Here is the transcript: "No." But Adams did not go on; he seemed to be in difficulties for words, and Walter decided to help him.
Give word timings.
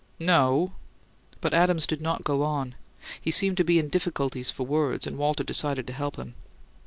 "No." 0.19 0.73
But 1.41 1.53
Adams 1.53 1.85
did 1.85 2.01
not 2.01 2.23
go 2.23 2.41
on; 2.41 2.73
he 3.21 3.29
seemed 3.29 3.57
to 3.57 3.63
be 3.63 3.77
in 3.77 3.87
difficulties 3.89 4.49
for 4.49 4.65
words, 4.65 5.05
and 5.05 5.15
Walter 5.15 5.43
decided 5.43 5.85
to 5.85 5.93
help 5.93 6.15
him. 6.15 6.33